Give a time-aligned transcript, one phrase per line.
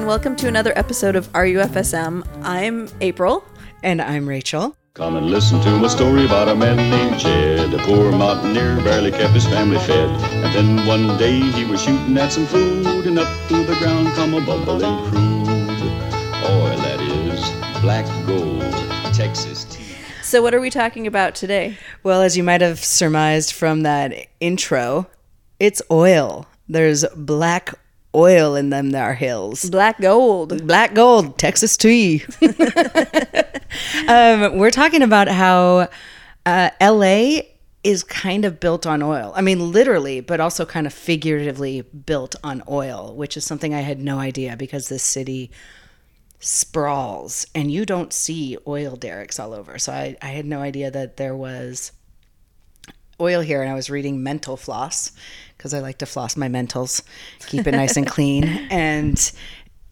[0.00, 2.26] and welcome to another episode of RUFSM.
[2.42, 3.44] I'm Apryl.
[3.82, 4.74] And I'm Rachael.
[4.94, 7.74] Come and listen to my story about a man named Jed.
[7.74, 10.08] A poor mountaineer barely kept his family fed.
[10.08, 14.08] And then one day he was shooting at some food, and up through the ground
[14.14, 15.82] come a bubbling crude.
[16.48, 18.62] Oil, that is, black gold,
[19.12, 19.84] Texas tea.
[20.22, 21.76] So, what are we talking about today?
[22.02, 25.08] Well, as you might have surmised from that intro,
[25.58, 26.46] it's oil.
[26.70, 27.74] There's black
[28.14, 29.68] oil in them there hills.
[29.70, 30.66] Black gold.
[30.66, 32.24] Black gold, Texas tea.
[34.08, 35.88] um, we're talking about how
[36.46, 37.40] uh, LA
[37.82, 39.32] is kind of built on oil.
[39.34, 43.80] I mean, literally, but also kind of figuratively built on oil, which is something I
[43.80, 45.50] had no idea because this city
[46.40, 49.78] sprawls and you don't see oil derricks all over.
[49.78, 51.92] So I, I had no idea that there was
[53.20, 53.62] oil here.
[53.62, 55.12] And I was reading Mental Floss
[55.60, 57.02] because I like to floss my mentals,
[57.40, 58.44] keep it nice and clean.
[58.70, 59.32] And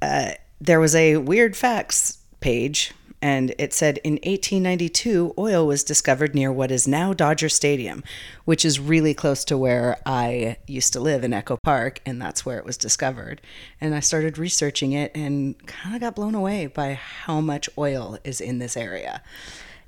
[0.01, 0.31] uh,
[0.63, 6.51] there was a weird facts page and it said in 1892 oil was discovered near
[6.51, 8.03] what is now Dodger Stadium,
[8.47, 12.47] which is really close to where I used to live in Echo Park, and that's
[12.47, 13.43] where it was discovered.
[13.81, 18.19] And I started researching it and kind of got blown away by how much oil
[18.23, 19.21] is in this area.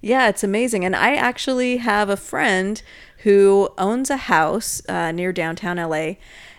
[0.01, 0.85] Yeah, it's amazing.
[0.85, 2.83] And I actually have a friend
[3.19, 6.15] who owns a house uh, near downtown LA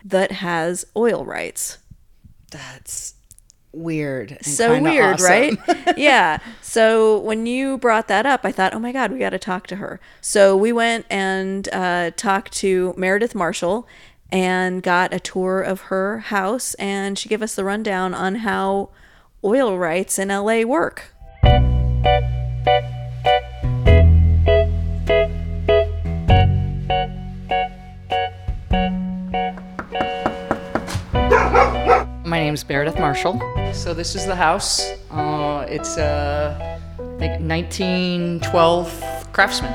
[0.06, 1.80] that has oil rights.
[2.52, 3.16] That's
[3.73, 4.38] weird.
[4.42, 5.25] so weird, awesome.
[5.25, 5.58] right?
[5.98, 6.39] yeah.
[6.61, 9.67] So when you brought that up, I thought, oh my God, we got to talk
[9.67, 10.00] to her.
[10.20, 13.88] So we went and uh, talked to Meredith Marshall
[14.31, 18.89] and got a tour of her house, and she gave us the rundown on how
[19.44, 21.14] oil rights in LA work.
[28.71, 28.89] My
[32.39, 33.42] name is Meredith Marshall.
[33.73, 34.93] So this is the house.
[35.09, 36.80] Uh, it's a
[37.20, 39.73] think 1912 Craftsman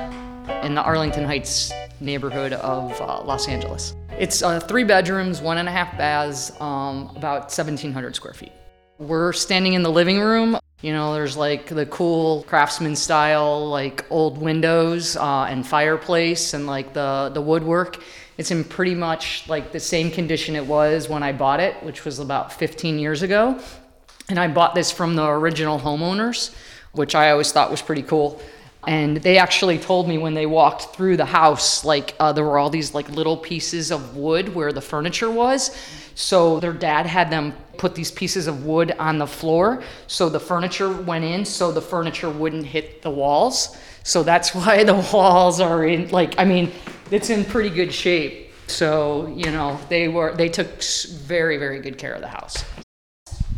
[0.64, 1.70] in the Arlington Heights
[2.00, 3.94] neighborhood of uh, Los Angeles.
[4.18, 8.52] It's uh, three bedrooms, one and a half baths, um, about 1,700 square feet.
[8.98, 10.58] We're standing in the living room.
[10.80, 16.66] You know, there's like the cool craftsman style, like old windows uh, and fireplace and
[16.66, 17.98] like the, the woodwork.
[18.38, 22.04] It's in pretty much like the same condition it was when I bought it, which
[22.04, 23.58] was about 15 years ago.
[24.28, 26.54] And I bought this from the original homeowners,
[26.92, 28.40] which I always thought was pretty cool.
[28.86, 32.58] And they actually told me when they walked through the house, like uh, there were
[32.58, 35.76] all these like little pieces of wood where the furniture was.
[36.14, 40.40] So their dad had them put these pieces of wood on the floor, so the
[40.40, 43.76] furniture went in, so the furniture wouldn't hit the walls.
[44.02, 46.72] So that's why the walls are in like I mean,
[47.10, 48.52] it's in pretty good shape.
[48.68, 52.64] So you know they were they took very very good care of the house.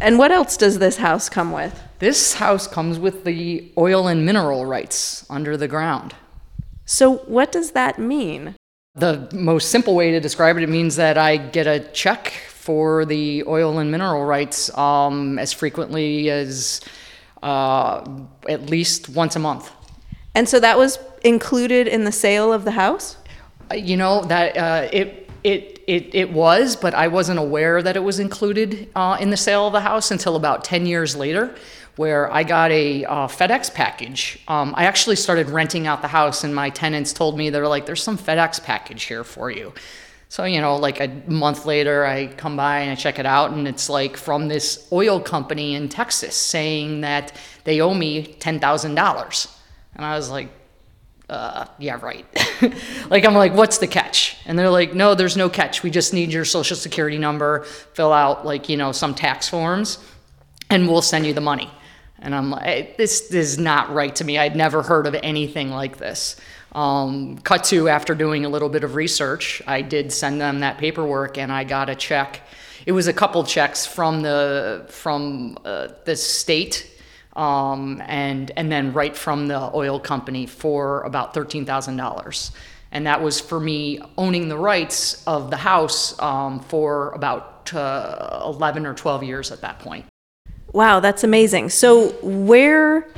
[0.01, 1.83] And what else does this house come with?
[1.99, 6.15] This house comes with the oil and mineral rights under the ground.
[6.85, 8.55] So, what does that mean?
[8.95, 13.05] The most simple way to describe it, it means that I get a check for
[13.05, 16.81] the oil and mineral rights um, as frequently as
[17.43, 18.09] uh,
[18.49, 19.71] at least once a month.
[20.35, 23.18] And so that was included in the sale of the house?
[23.75, 28.03] You know that uh, it it it it was, but I wasn't aware that it
[28.03, 31.55] was included uh, in the sale of the house until about ten years later,
[31.97, 34.39] where I got a uh, FedEx package.
[34.49, 37.69] Um, I actually started renting out the house, and my tenants told me they were
[37.69, 39.73] like, "There's some FedEx package here for you."
[40.31, 43.53] So you know, like a month later, I come by and I check it out,
[43.53, 47.33] and it's like from this oil company in Texas saying that
[47.65, 49.49] they owe me ten thousand dollars,
[49.95, 50.51] and I was like
[51.29, 52.27] uh, yeah, right.
[53.11, 54.37] like, I'm like, what's the catch?
[54.47, 55.83] And they're like, no, there's no catch.
[55.83, 59.99] We just need your social security number, fill out, like, you know, some tax forms,
[60.71, 61.71] and we'll send you the money.
[62.21, 64.39] And I'm like, this, is not right to me.
[64.39, 66.37] I'd never heard of anything like this.
[66.73, 70.79] Um, cut to after doing a little bit of research, I did send them that
[70.79, 72.43] paperwork and I got a check.
[72.87, 76.91] It was a couple checks from the, from uh, the state
[77.39, 82.51] um, and and then right from the oil company for about thirteen thousand dollars,
[82.91, 88.43] and that was for me owning the rights of the house um, for about uh,
[88.45, 90.05] eleven or twelve years at that point.
[90.73, 91.71] Wow, that's amazing.
[91.71, 93.09] So, where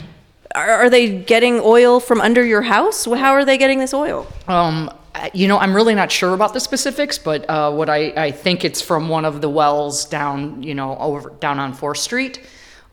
[0.55, 3.07] are they getting oil from under your house?
[3.07, 4.27] How are they getting this oil?
[4.49, 4.91] Um,
[5.33, 8.65] you know, I'm really not sure about the specifics, but uh, what I, I think
[8.65, 12.47] it's from one of the wells down, you know, over down on Fourth Street.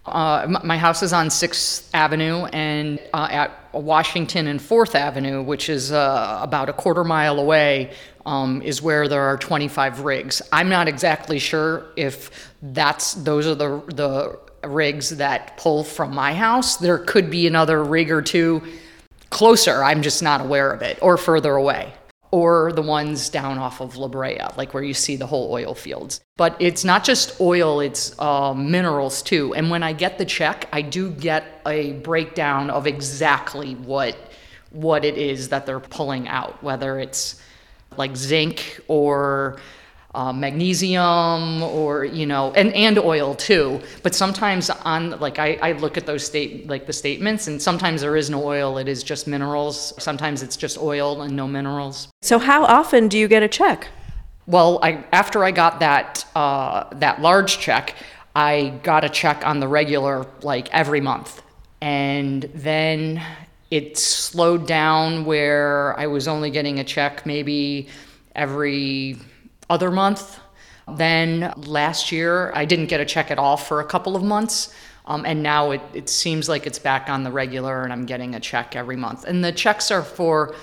[0.08, 5.68] Uh, my house is on Sixth Avenue and uh, at Washington and Fourth Avenue, which
[5.68, 7.92] is uh, about a quarter mile away,
[8.26, 10.42] um, is where there are 25 rigs.
[10.54, 16.34] I'm not exactly sure if that's those are the the rigs that pull from my
[16.34, 16.78] house.
[16.78, 18.64] There could be another rig or two
[19.30, 19.84] closer.
[19.84, 21.94] I'm just not aware of it, or further away
[22.32, 25.74] or the ones down off of La Brea, like where you see the whole oil
[25.74, 26.22] fields.
[26.36, 29.54] But it's not just oil, it's uh, minerals too.
[29.56, 34.18] And when I get the check, I do get a breakdown of exactly what
[34.72, 37.42] what it is that they're pulling out, whether it's
[37.96, 39.60] like zinc or
[40.18, 43.80] uh, magnesium or you know and and oil too.
[44.02, 48.02] But sometimes on like I, I look at those state like the statements and sometimes
[48.02, 48.80] there is no oil.
[48.80, 49.94] It is just minerals.
[50.00, 52.10] Sometimes it's just oil and no minerals.
[52.24, 53.88] So how often do you get a check?
[54.48, 57.96] well I after I got that uh, that large check
[58.36, 61.42] I got a check on the regular like every month.
[61.82, 63.22] And then
[63.70, 67.88] it slowed down where I was only getting a check maybe
[68.34, 69.18] every
[69.70, 70.40] other month.
[70.88, 74.74] Then last year, I didn't get a check at all for a couple of months.
[75.06, 78.36] Um, and now it, it seems like it's back on the regular, and I'm getting
[78.36, 79.24] a check every month.
[79.24, 80.54] And the checks are for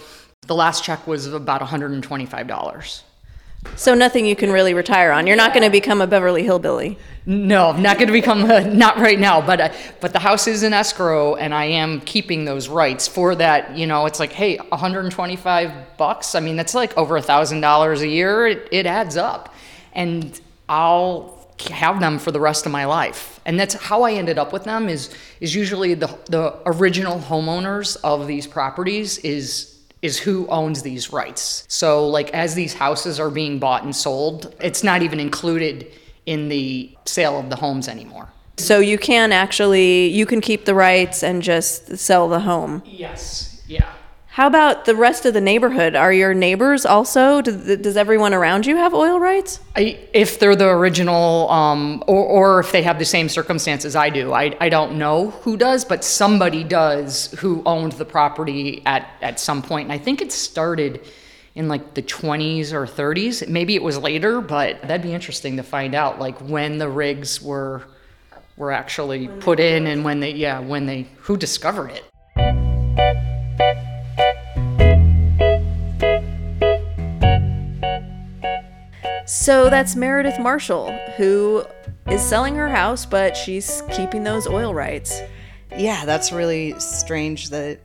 [0.47, 3.03] the last check was about $125.
[3.77, 5.27] So nothing you can really retire on.
[5.27, 6.99] You're not going to become a Beverly Hillbilly.
[7.27, 10.47] No, I'm not going to become a, not right now, but uh, but the house
[10.47, 13.77] is in escrow, and I am keeping those rights for that.
[13.77, 16.35] You know, it's like, hey, 125 bucks.
[16.35, 18.47] I mean, that's like over a thousand dollars a year.
[18.47, 19.55] It, it adds up,
[19.95, 20.39] and
[20.69, 23.41] I'll have them for the rest of my life.
[23.47, 24.89] And that's how I ended up with them.
[24.89, 29.74] Is is usually the the original homeowners of these properties is
[30.05, 31.65] is who owns these rights.
[31.67, 35.91] So like as these houses are being bought and sold, it's not even included
[36.27, 38.29] in the sale of the homes anymore.
[38.59, 42.83] So you can actually you can keep the rights and just sell the home.
[42.85, 43.63] Yes.
[43.67, 43.91] Yeah.
[44.35, 45.95] How about the rest of the neighborhood?
[45.95, 47.41] Are your neighbors also?
[47.41, 49.61] Does, does everyone around you have oil rights?
[49.77, 54.11] I, if they're the original, um, or, or if they have the same circumstances I
[54.11, 59.09] do, I, I don't know who does, but somebody does who owned the property at,
[59.23, 59.85] at some point.
[59.85, 61.07] And I think it started
[61.55, 63.47] in like the 20s or 30s.
[63.47, 67.41] Maybe it was later, but that'd be interesting to find out, like when the rigs
[67.41, 67.85] were
[68.57, 72.05] were actually put in and when they, yeah, when they, who discovered it.
[79.45, 81.67] So that's Meredith Marshall, who
[82.07, 85.21] is selling her house, but she's keeping those oil rights.
[85.77, 87.81] Yeah, that's really strange that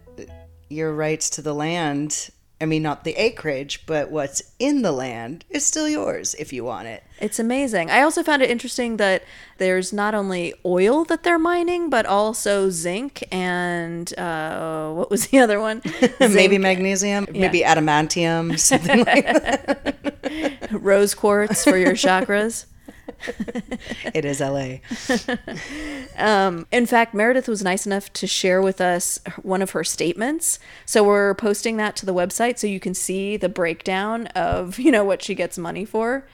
[0.70, 2.30] your rights to the land,
[2.62, 6.64] I mean, not the acreage, but what's in the land is still yours if you
[6.64, 7.04] want it.
[7.20, 7.92] It's amazing.
[7.92, 9.26] I also found it interesting that
[9.58, 15.40] there's not only oil that they're mining, but also zinc and uh, what was the
[15.40, 15.82] other one?
[16.22, 19.98] maybe magnesium, maybe adamantium, something like that.
[20.72, 22.66] rose quartz for your chakras.
[24.14, 24.78] It is LA.
[26.18, 30.60] Um, in fact, Meredith was nice enough to share with us one of her statements.
[30.86, 34.92] So we're posting that to the website so you can see the breakdown of, you
[34.92, 36.28] know, what she gets money for.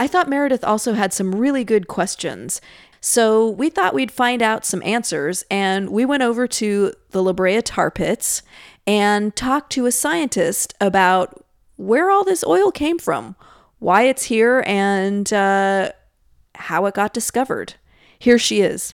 [0.00, 2.60] I thought Meredith also had some really good questions.
[3.00, 7.32] So we thought we'd find out some answers and we went over to the La
[7.32, 8.42] Brea tar pits
[8.86, 11.41] and talked to a scientist about
[11.82, 13.34] where all this oil came from,
[13.80, 15.90] why it's here, and uh,
[16.54, 17.74] how it got discovered.
[18.20, 18.92] Here she is.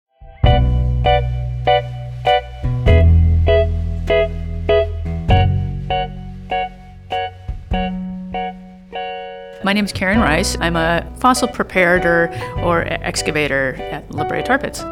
[9.65, 10.59] My name is Karen Rice.
[10.61, 12.31] I'm a fossil preparator
[12.63, 14.83] or excavator at La Tar Pits.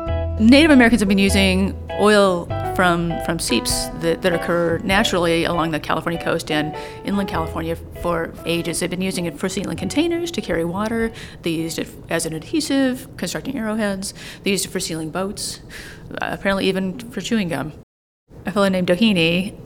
[0.41, 5.81] Native Americans have been using oil from, from seeps that, that occur naturally along the
[5.81, 6.75] California coast and
[7.05, 8.81] inland California for ages.
[8.81, 11.13] They've been using it for sealing containers to carry water.
[11.43, 14.15] They used it as an adhesive, constructing arrowheads.
[14.43, 15.61] They used it for sealing boats,
[16.11, 17.73] uh, apparently even for chewing gum.
[18.47, 19.57] A fellow named Doheny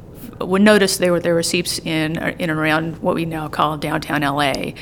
[0.40, 3.78] would notice there were there were seeps in in and around what we now call
[3.78, 4.74] downtown LA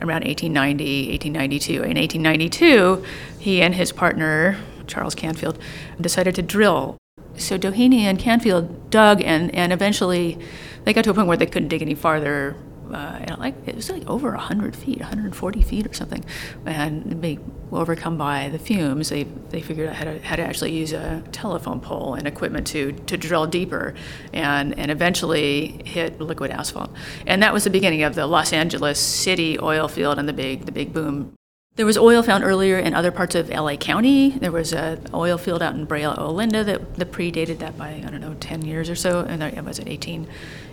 [0.00, 3.04] around 1890 1892 in 1892
[3.38, 5.58] he and his partner Charles Canfield
[6.00, 6.96] decided to drill
[7.40, 10.38] so Doheny and Canfield dug and and eventually
[10.84, 12.56] they got to a point where they couldn't dig any farther
[12.92, 16.24] uh, like it was like over 100 feet 140 feet or something.
[16.66, 17.38] And they
[17.70, 19.08] were overcome by the fumes.
[19.08, 22.66] They, they figured out how to, how to actually use a telephone pole and equipment
[22.68, 23.94] to, to drill deeper
[24.32, 26.90] and, and eventually hit liquid asphalt.
[27.26, 30.66] And that was the beginning of the los angeles city oil field and the big,
[30.66, 31.34] the big boom
[31.80, 34.32] There was oil found earlier in other parts of LA County.
[34.32, 38.10] There was an oil field out in Brea, Olinda that, that predated that by, I
[38.10, 39.20] don't know, 10 years or so.
[39.20, 40.28] And there was it 18,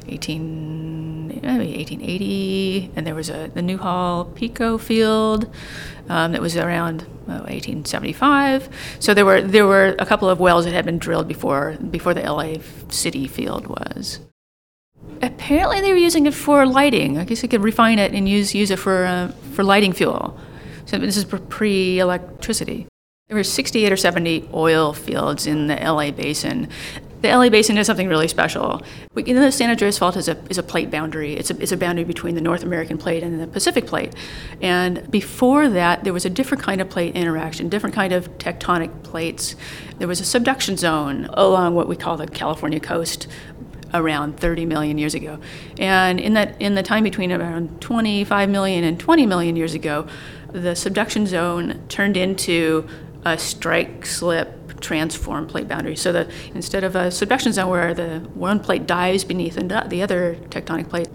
[0.09, 2.91] 18, maybe 1880.
[2.97, 5.49] And there was a, the Newhall Pico field
[6.09, 8.67] um, that was around oh, 1875.
[8.99, 12.15] So there were, there were a couple of wells that had been drilled before, before
[12.15, 12.55] the LA
[12.89, 14.19] City field was.
[15.21, 17.17] Apparently, they were using it for lighting.
[17.17, 20.37] I guess they could refine it and use, use it for, uh, for lighting fuel.
[20.87, 22.87] So this is pre electricity.
[23.27, 26.69] There were 68 or 70 oil fields in the LA basin.
[27.19, 28.81] The LA basin is something really special.
[29.13, 31.33] We, you know, the San Andreas Fault is a, is a plate boundary.
[31.33, 34.15] It's a, it's a boundary between the North American plate and the Pacific plate.
[34.61, 39.03] And before that, there was a different kind of plate interaction, different kind of tectonic
[39.03, 39.57] plates.
[39.97, 43.27] There was a subduction zone along what we call the California coast
[43.93, 45.39] around 30 million years ago.
[45.79, 50.07] And in that in the time between around 25 million and 20 million years ago,
[50.57, 52.87] the subduction zone turned into
[53.25, 55.95] a strike slip transform plate boundary.
[55.95, 60.35] So that instead of a subduction zone where the one plate dives beneath the other
[60.49, 61.09] tectonic plate,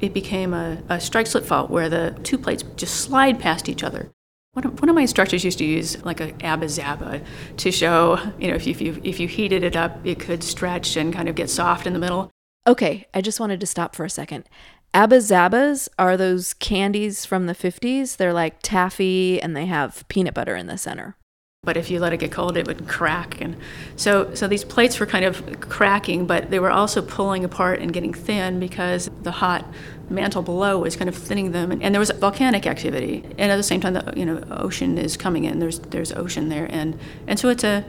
[0.00, 3.82] it became a, a strike slip fault where the two plates just slide past each
[3.82, 4.10] other.
[4.52, 7.24] One of, my instructors used to use like a Abba Zaba
[7.58, 10.42] to show, you know, if you, if you if you heated it up, it could
[10.42, 12.30] stretch and kind of get soft in the middle.
[12.66, 14.48] Okay, I just wanted to stop for a second.
[14.94, 18.16] Abba Zabas are those candies from the 50s.
[18.16, 21.16] They're like taffy and they have peanut butter in the center.
[21.64, 23.40] But if you let it get cold, it would crack.
[23.40, 23.56] And
[23.96, 27.92] so, so these plates were kind of cracking, but they were also pulling apart and
[27.92, 29.66] getting thin because the hot
[30.08, 31.72] mantle below was kind of thinning them.
[31.72, 33.24] And, and there was volcanic activity.
[33.36, 35.58] And at the same time, the you know, ocean is coming in.
[35.58, 36.66] There's, there's ocean there.
[36.70, 37.84] And, and so it's a,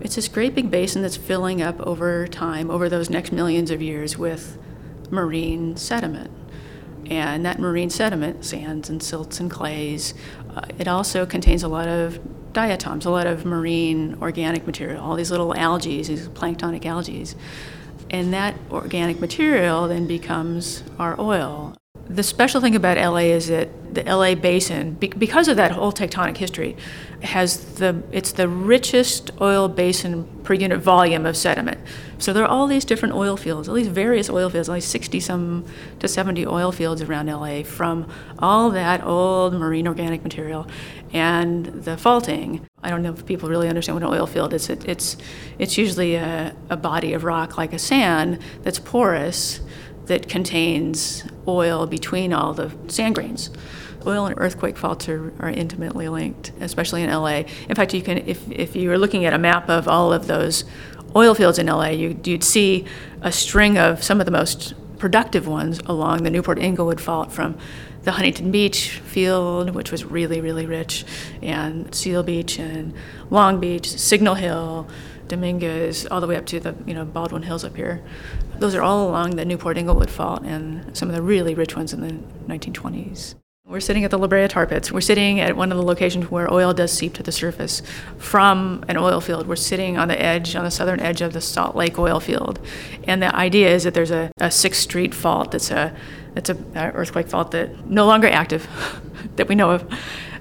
[0.00, 3.80] it's this great big basin that's filling up over time, over those next millions of
[3.80, 4.58] years with
[5.10, 6.30] marine sediment.
[7.10, 10.14] And that marine sediment, sands and silts and clays,
[10.54, 12.18] uh, it also contains a lot of
[12.52, 17.26] diatoms, a lot of marine organic material, all these little algae, these planktonic algae.
[18.10, 21.76] And that organic material then becomes our oil.
[22.08, 26.36] The special thing about LA is that the LA basin, because of that whole tectonic
[26.36, 26.76] history,
[27.22, 31.80] has the it's the richest oil basin per unit volume of sediment.
[32.18, 35.18] So there are all these different oil fields, all these various oil fields, like 60
[35.20, 35.64] some
[36.00, 38.06] to 70 oil fields around LA from
[38.38, 40.66] all that old marine organic material
[41.12, 42.66] and the faulting.
[42.82, 44.68] I don't know if people really understand what an oil field is.
[44.68, 45.16] It, it's
[45.58, 49.60] it's usually a, a body of rock like a sand that's porous
[50.06, 53.50] that contains oil between all the sand grains.
[54.06, 57.44] Oil and earthquake faults are, are intimately linked, especially in LA.
[57.68, 60.26] In fact, you can, if, if you were looking at a map of all of
[60.26, 60.64] those
[61.16, 62.84] oil fields in LA, you, you'd see
[63.22, 67.56] a string of some of the most productive ones along the Newport Inglewood Fault from
[68.02, 71.04] the Huntington Beach field, which was really, really rich,
[71.42, 72.94] and Seal Beach and
[73.30, 74.86] Long Beach, Signal Hill,
[75.28, 78.02] Dominguez, all the way up to the you know Baldwin Hills up here.
[78.58, 81.92] Those are all along the Newport Inglewood Fault and some of the really rich ones
[81.92, 82.14] in the
[82.52, 83.34] 1920s.
[83.66, 84.92] We're sitting at the La Brea tar pits.
[84.92, 87.80] We're sitting at one of the locations where oil does seep to the surface
[88.18, 89.48] from an oil field.
[89.48, 92.60] We're sitting on the edge, on the southern edge of the Salt Lake oil field.
[93.04, 95.96] And the idea is that there's a, a Sixth Street fault that's a
[96.34, 98.68] that's a, a earthquake fault that no longer active
[99.36, 99.90] that we know of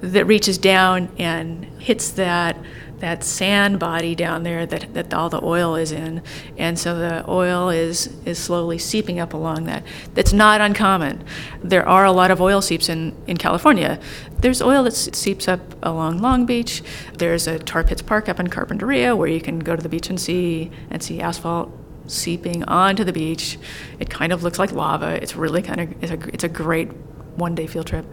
[0.02, 2.58] that reaches down and hits that
[3.04, 6.22] that sand body down there that, that all the oil is in.
[6.58, 9.84] And so the oil is, is slowly seeping up along that.
[10.14, 11.22] That's not uncommon.
[11.62, 14.00] There are a lot of oil seeps in, in California.
[14.40, 16.82] There's oil that seeps up along Long Beach.
[17.18, 20.10] There's a tar pits park up in Carpinteria where you can go to the beach
[20.10, 23.60] and see and see asphalt seeping onto the beach.
[24.00, 25.22] It kind of looks like lava.
[25.22, 26.90] It's really kind of it's a, it's a great
[27.36, 28.06] one day field trip.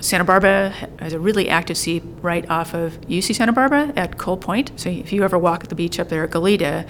[0.00, 4.36] Santa Barbara has a really active sea right off of UC Santa Barbara at Cole
[4.36, 4.72] Point.
[4.76, 6.88] So if you ever walk the beach up there at Goleta,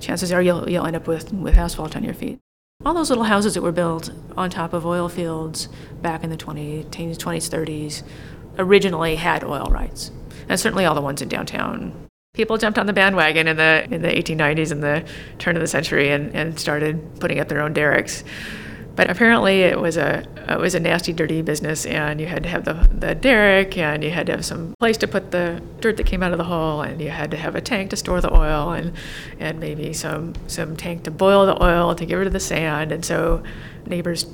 [0.00, 2.38] chances are you'll, you'll end up with, with asphalt on your feet.
[2.84, 5.68] All those little houses that were built on top of oil fields
[6.02, 8.02] back in the 20s, 20s, 30s
[8.58, 10.10] originally had oil rights.
[10.48, 12.08] And certainly all the ones in downtown.
[12.34, 15.04] People jumped on the bandwagon in the in the 1890s and the
[15.38, 18.24] turn of the century and, and started putting up their own derricks.
[18.96, 22.48] But apparently, it was a it was a nasty, dirty business, and you had to
[22.48, 25.96] have the the derrick, and you had to have some place to put the dirt
[25.96, 28.20] that came out of the hole, and you had to have a tank to store
[28.20, 28.92] the oil, and
[29.40, 32.92] and maybe some some tank to boil the oil to get rid of the sand.
[32.92, 33.42] And so,
[33.86, 34.26] neighbors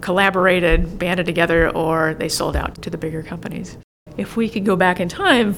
[0.00, 3.78] collaborated, banded together, or they sold out to the bigger companies.
[4.16, 5.56] If we could go back in time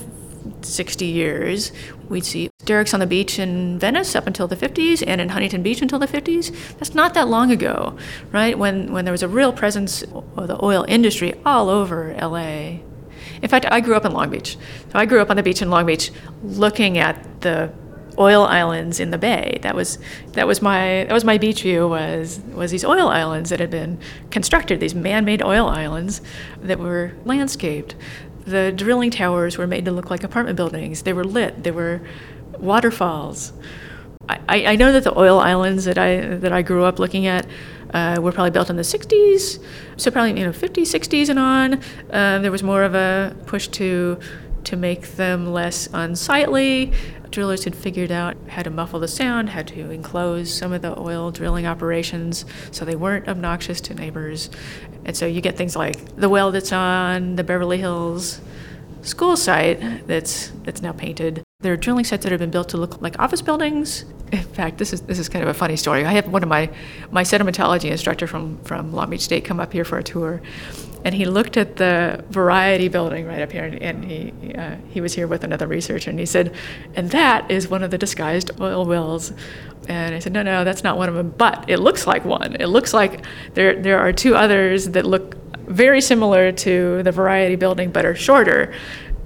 [0.63, 1.73] 60 years,
[2.09, 5.63] we'd see derricks on the beach in Venice up until the 50s and in Huntington
[5.63, 6.77] Beach until the 50s.
[6.79, 7.97] That's not that long ago,
[8.33, 8.59] right?
[8.59, 12.81] When, when there was a real presence of the oil industry all over LA.
[13.43, 14.57] In fact, I grew up in Long Beach.
[14.93, 16.11] So I grew up on the beach in Long Beach
[16.43, 17.73] looking at the
[18.19, 19.59] oil islands in the bay.
[19.63, 19.99] That was
[20.33, 23.71] that was my that was my beach view was was these oil islands that had
[23.71, 23.99] been
[24.31, 26.23] constructed, these man-made oil islands
[26.63, 27.95] that were landscaped.
[28.47, 31.03] The drilling towers were made to look like apartment buildings.
[31.03, 31.65] They were lit.
[31.65, 32.01] They were
[32.59, 33.53] waterfalls.
[34.29, 37.47] I, I know that the oil islands that I that I grew up looking at
[37.95, 39.63] uh, were probably built in the 60s,
[39.97, 41.75] so probably you know 50s, 60s, and on.
[42.11, 44.19] Uh, there was more of a push to
[44.65, 46.93] to make them less unsightly.
[47.37, 50.99] Drillers had figured out how to muffle the sound, how to enclose some of the
[50.99, 54.49] oil drilling operations so they weren't obnoxious to neighbors.
[55.05, 58.41] And so you get things like the well that's on the Beverly Hills
[59.03, 61.43] school site that's that's now painted.
[61.61, 64.07] There are drilling sites that have been built to look like office buildings.
[64.33, 66.07] In fact, this is this is kind of a funny story.
[66.07, 66.71] I had one of my
[67.11, 70.41] my sedimentology instructor from from Long Beach State come up here for a tour,
[71.07, 75.01] and he looked at the Variety building right up here, and, and he uh, he
[75.01, 76.53] was here with another researcher, and he said,
[76.97, 79.33] and that is one of the disguised oil wells.
[79.89, 82.57] And I said, no, no, that's not one of them, but it looks like one.
[82.57, 85.37] It looks like there there are two others that look
[85.69, 88.75] very similar to the Variety building, but are shorter.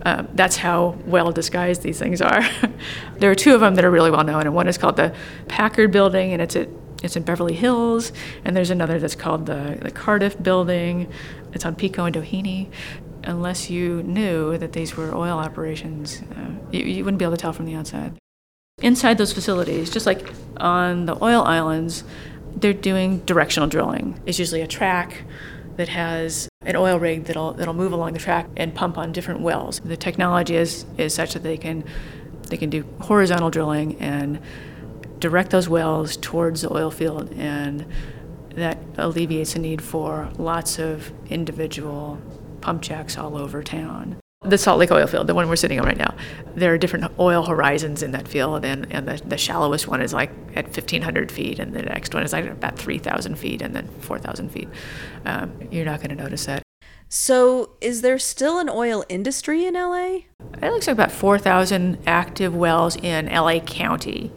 [0.05, 2.43] Um, that's how well disguised these things are.
[3.17, 5.15] there are two of them that are really well known, and one is called the
[5.49, 6.69] Packard Building, and it's at
[7.03, 8.13] it's in Beverly Hills,
[8.45, 11.11] and there's another that's called the, the Cardiff Building.
[11.53, 12.69] It's on Pico and Doheny.
[13.25, 17.41] Unless you knew that these were oil operations, uh, you, you wouldn't be able to
[17.41, 18.17] tell from the outside.
[18.81, 22.03] Inside those facilities, just like on the oil islands,
[22.57, 24.19] they're doing directional drilling.
[24.25, 25.25] It's usually a track
[25.77, 29.41] that has an oil rig that'll that'll move along the track and pump on different
[29.41, 29.81] wells.
[29.85, 31.85] The technology is is such that they can
[32.49, 34.41] they can do horizontal drilling and
[35.19, 37.87] direct those wells towards the oil field and
[38.55, 42.21] that alleviates the need for lots of individual
[42.61, 44.19] pump jacks all over town.
[44.43, 46.15] The Salt Lake oil field, the one we're sitting on right now,
[46.55, 50.15] there are different oil horizons in that field, and, and the, the shallowest one is
[50.15, 53.87] like at 1,500 feet, and the next one is like about 3,000 feet, and then
[54.01, 54.69] 4,000 feet.
[55.27, 56.63] Um, you're not going to notice that.
[57.11, 60.21] So, is there still an oil industry in LA?
[60.63, 64.33] It looks like about 4,000 active wells in LA County.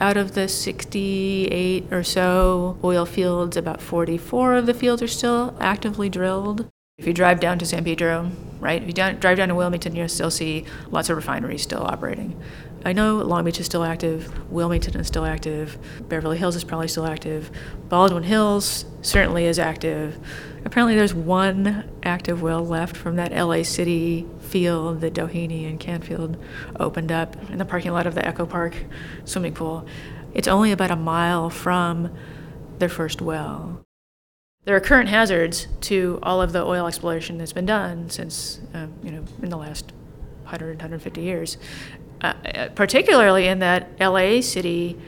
[0.00, 5.56] Out of the 68 or so oil fields, about 44 of the fields are still
[5.60, 6.68] actively drilled.
[6.98, 8.30] If you drive down to San Pedro,
[8.60, 11.82] right, if you down, drive down to Wilmington, you'll still see lots of refineries still
[11.82, 12.40] operating.
[12.84, 15.76] I know Long Beach is still active, Wilmington is still active,
[16.08, 17.50] Beverly Hills is probably still active,
[17.88, 20.16] Baldwin Hills certainly is active.
[20.64, 26.36] Apparently, there's one active well left from that LA City field that Doheny and Canfield
[26.78, 28.74] opened up in the parking lot of the Echo Park
[29.24, 29.86] swimming pool.
[30.34, 32.10] It's only about a mile from
[32.78, 33.84] their first well.
[34.64, 38.86] There are current hazards to all of the oil exploration that's been done since, uh,
[39.02, 39.92] you know, in the last
[40.42, 41.56] 100, 150 years,
[42.20, 42.34] uh,
[42.74, 44.98] particularly in that LA City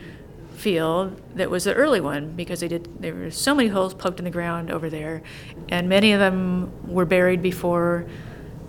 [0.61, 4.18] field that was the early one because they did there were so many holes poked
[4.18, 5.23] in the ground over there
[5.70, 8.07] and many of them were buried before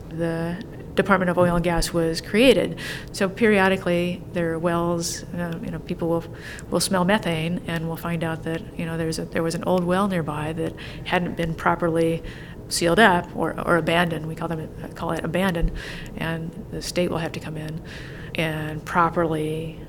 [0.09, 0.63] the
[0.95, 2.79] Department of Oil and Gas was created.
[3.11, 5.23] So periodically, there are wells.
[5.23, 6.23] Uh, you know, people will
[6.69, 9.63] will smell methane and will find out that you know there's a, there was an
[9.63, 10.73] old well nearby that
[11.05, 12.23] hadn't been properly
[12.69, 14.27] sealed up or, or abandoned.
[14.27, 15.71] We call them call it abandoned,
[16.17, 17.81] and the state will have to come in
[18.35, 19.79] and properly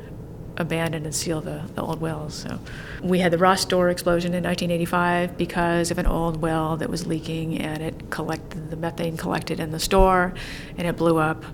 [0.57, 2.35] abandon and seal the, the old wells.
[2.35, 2.59] So
[3.03, 7.07] we had the Ross store explosion in 1985 because of an old well that was
[7.07, 10.35] leaking and it collected the methane collected in the store
[10.77, 11.45] and it blew up.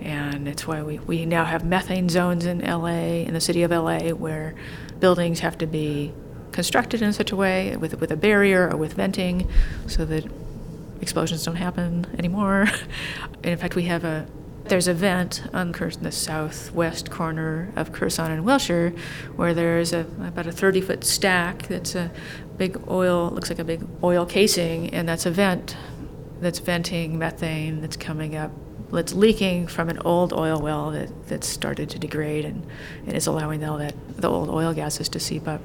[0.00, 3.70] And it's why we, we now have methane zones in LA, in the city of
[3.70, 4.54] LA, where
[5.00, 6.12] buildings have to be
[6.52, 9.48] constructed in such a way with, with a barrier or with venting
[9.86, 10.24] so that
[11.00, 12.66] explosions don't happen anymore.
[13.42, 14.26] and in fact, we have a
[14.68, 18.92] there's a vent on the southwest corner of Curacao and Wilshire
[19.36, 22.10] where there's a, about a 30 foot stack that's a
[22.56, 25.76] big oil, looks like a big oil casing, and that's a vent
[26.40, 28.50] that's venting methane that's coming up
[28.92, 32.64] that's leaking from an old oil well that, that's started to degrade and,
[33.06, 35.60] and is allowing all that the old oil gases to seep up.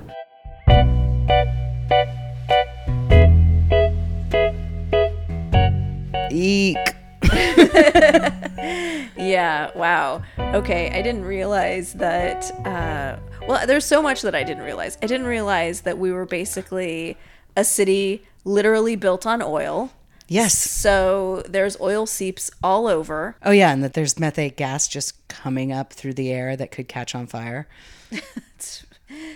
[9.52, 10.22] Yeah, wow.
[10.38, 12.52] Okay, I didn't realize that.
[12.66, 14.98] Uh, well, there's so much that I didn't realize.
[15.02, 17.18] I didn't realize that we were basically
[17.58, 19.92] a city literally built on oil.
[20.28, 20.58] Yes.
[20.58, 23.36] So there's oil seeps all over.
[23.44, 26.88] Oh, yeah, and that there's methane gas just coming up through the air that could
[26.88, 27.68] catch on fire.
[28.12, 28.86] it's,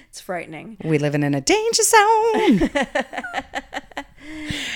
[0.07, 0.77] it's frightening.
[0.83, 2.69] We live in a danger zone.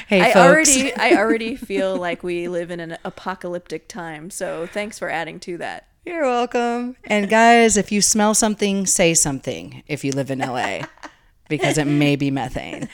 [0.07, 0.35] Hey, I folks.
[0.35, 4.29] already I already feel like we live in an apocalyptic time.
[4.29, 5.87] So thanks for adding to that.
[6.05, 6.95] You're welcome.
[7.03, 10.81] And guys, if you smell something, say something if you live in LA
[11.49, 12.89] because it may be methane.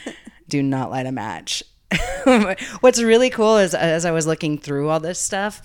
[0.49, 1.63] Do not light a match.
[2.81, 5.61] What's really cool is as I was looking through all this stuff,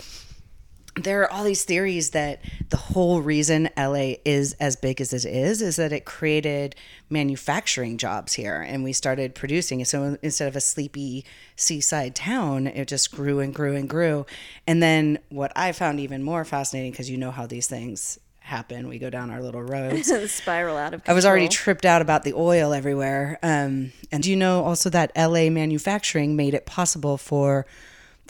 [0.96, 5.24] there are all these theories that the whole reason LA is as big as it
[5.24, 6.74] is is that it created
[7.08, 9.84] manufacturing jobs here and we started producing.
[9.84, 11.24] So instead of a sleepy
[11.56, 14.26] seaside town, it just grew and grew and grew.
[14.66, 18.88] And then what I found even more fascinating, because you know how these things happen,
[18.88, 20.12] we go down our little roads.
[20.32, 23.38] Spiral out of I was already tripped out about the oil everywhere.
[23.42, 27.64] Um, and do you know also that LA manufacturing made it possible for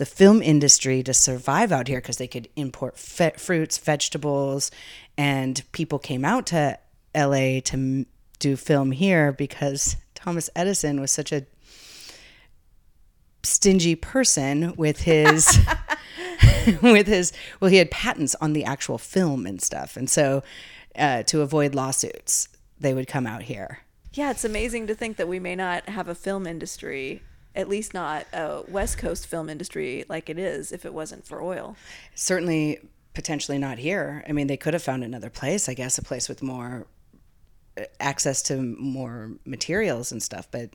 [0.00, 4.70] the film industry to survive out here because they could import fe- fruits, vegetables,
[5.18, 6.78] and people came out to
[7.14, 8.06] LA to m-
[8.38, 11.44] do film here because Thomas Edison was such a
[13.42, 15.58] stingy person with his
[16.82, 19.98] with his well he had patents on the actual film and stuff.
[19.98, 20.42] And so
[20.96, 22.48] uh, to avoid lawsuits
[22.80, 23.80] they would come out here.
[24.14, 27.22] Yeah, it's amazing to think that we may not have a film industry,
[27.54, 31.42] at least not a West Coast film industry like it is if it wasn't for
[31.42, 31.76] oil.
[32.14, 32.78] certainly
[33.12, 36.28] potentially not here i mean they could have found another place i guess a place
[36.28, 36.86] with more
[37.76, 40.70] uh, access to more materials and stuff but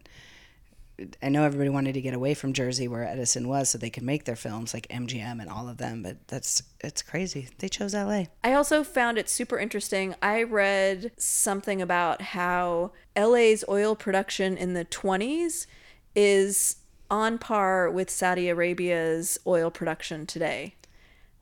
[1.22, 4.04] I know everybody wanted to get away from Jersey where Edison was so they could
[4.04, 7.50] make their films like MGM and all of them, but that's it's crazy.
[7.60, 8.26] They chose LA.
[8.44, 10.16] I also found it super interesting.
[10.22, 15.66] I read something about how LA's oil production in the 20s
[16.16, 16.78] is
[17.12, 20.76] on par with Saudi Arabia's oil production today.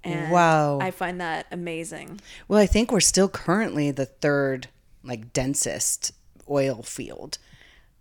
[0.03, 0.79] And Wow.
[0.81, 2.19] I find that amazing.
[2.47, 4.67] Well, I think we're still currently the third
[5.03, 6.11] like densest
[6.49, 7.37] oil field.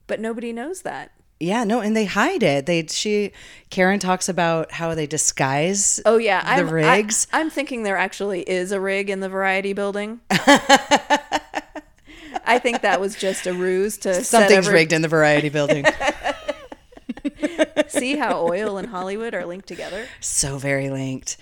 [0.08, 1.12] But nobody knows that.
[1.38, 2.66] Yeah, no, and they hide it.
[2.66, 3.32] They she
[3.70, 7.26] Karen talks about how they disguise Oh yeah, the I'm, rigs.
[7.32, 10.20] I, am thinking there actually is a rig in the Variety Building.
[12.44, 15.48] I think that was just a ruse to set Something's every- rigged in the variety
[15.48, 15.84] building.
[17.98, 20.06] See how oil and Hollywood are linked together.
[20.20, 21.36] so very linked.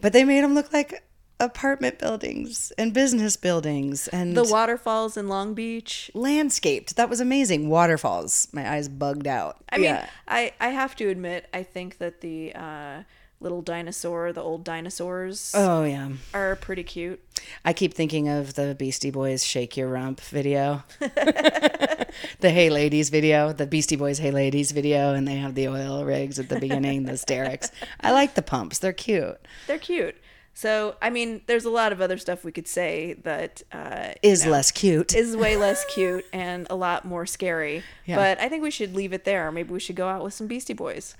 [0.00, 1.02] But they made them look like
[1.40, 6.10] apartment buildings and business buildings and The waterfalls in Long Beach.
[6.14, 6.96] landscaped.
[6.96, 7.68] That was amazing.
[7.68, 8.48] Waterfalls.
[8.52, 9.56] My eyes bugged out.
[9.70, 9.98] I mean.
[10.28, 13.02] I I have to admit, I think that the uh,
[13.40, 16.08] little dinosaur, the old dinosaurs, Oh yeah.
[16.32, 17.20] are pretty cute.
[17.64, 20.82] I keep thinking of the Beastie Boys Shake Your Rump video.
[20.98, 26.04] the Hey Ladies video, the Beastie Boys Hey Ladies video, and they have the oil
[26.04, 27.70] rigs at the beginning, the derricks.
[28.00, 28.78] I like the pumps.
[28.78, 29.38] They're cute.
[29.66, 30.16] They're cute.
[30.56, 34.46] So, I mean, there's a lot of other stuff we could say that uh, Is
[34.46, 35.12] less cute.
[35.12, 37.82] is way less cute and a lot more scary.
[38.06, 38.14] Yeah.
[38.16, 39.50] But I think we should leave it there.
[39.50, 41.16] Maybe we should go out with some Beastie Boys.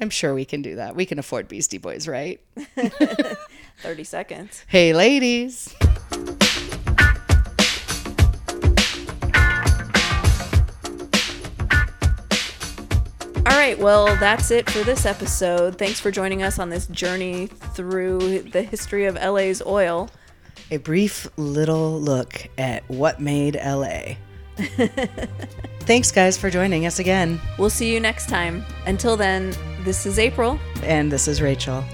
[0.00, 0.96] I'm sure we can do that.
[0.96, 2.40] We can afford Beastie Boys, right?
[3.82, 4.64] 30 seconds.
[4.66, 5.74] Hey ladies.
[13.46, 15.76] All right, well, that's it for this episode.
[15.76, 20.08] Thanks for joining us on this journey through the history of LA's oil.
[20.70, 24.14] A brief little look at what made LA.
[25.80, 27.40] Thanks, guys, for joining us again.
[27.58, 28.64] We'll see you next time.
[28.86, 30.58] Until then, this is Apryl.
[30.82, 31.84] And this is Rachael.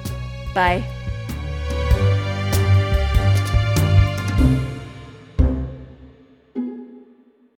[0.54, 0.84] Bye.